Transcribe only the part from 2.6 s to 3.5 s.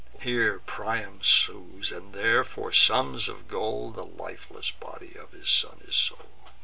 sums of